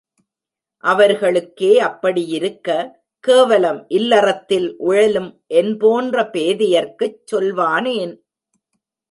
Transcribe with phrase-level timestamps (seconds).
[0.83, 2.69] அவர்களுக்கே அப்படியிருக்க,
[3.23, 5.29] கேவலம் இல்லறத்தில் உழலும்
[5.55, 8.15] என்போன்ற பேதையர்க்குச் சொல்வானேன்!